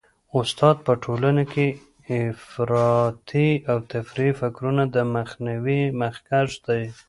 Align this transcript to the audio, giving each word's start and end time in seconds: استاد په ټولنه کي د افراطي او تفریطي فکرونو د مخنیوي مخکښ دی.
استاد 0.39 0.75
په 0.85 0.93
ټولنه 1.03 1.43
کي 1.53 1.67
د 1.75 1.79
افراطي 2.31 3.49
او 3.71 3.77
تفریطي 3.91 4.37
فکرونو 4.39 4.83
د 4.95 4.97
مخنیوي 5.15 5.81
مخکښ 6.01 6.49
دی. 6.67 6.83